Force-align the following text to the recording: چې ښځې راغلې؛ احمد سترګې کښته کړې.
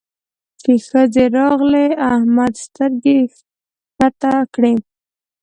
چې 0.61 0.71
ښځې 0.87 1.25
راغلې؛ 1.37 1.85
احمد 2.11 2.53
سترګې 2.65 3.19
کښته 3.97 4.33
کړې. 4.53 4.73